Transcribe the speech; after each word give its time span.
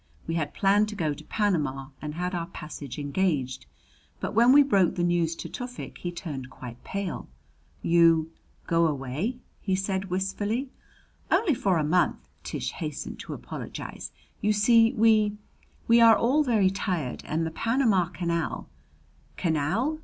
We 0.25 0.33
had 0.33 0.55
planned 0.55 0.89
to 0.89 0.95
go 0.95 1.13
to 1.13 1.23
Panama, 1.25 1.89
and 2.01 2.15
had 2.15 2.33
our 2.33 2.47
passage 2.47 2.97
engaged; 2.97 3.67
but 4.19 4.33
when 4.33 4.51
we 4.51 4.63
broke 4.63 4.95
the 4.95 5.03
news 5.03 5.35
to 5.35 5.47
Tufik 5.47 5.99
he 5.99 6.11
turned 6.11 6.49
quite 6.49 6.83
pale. 6.83 7.29
"You 7.83 8.31
go 8.65 8.87
away?" 8.87 9.37
he 9.61 9.75
said 9.75 10.05
wistfully. 10.09 10.71
"Only 11.29 11.53
for 11.53 11.77
a 11.77 11.83
month," 11.83 12.17
Tish 12.43 12.71
hastened 12.71 13.19
to 13.19 13.35
apologize. 13.35 14.11
"You 14.41 14.53
see, 14.53 14.91
we 14.93 15.37
we 15.87 16.01
are 16.01 16.15
all 16.17 16.41
very 16.43 16.71
tired, 16.71 17.21
and 17.27 17.45
the 17.45 17.51
Panama 17.51 18.07
Canal" 18.07 18.69
"Canal? 19.37 19.99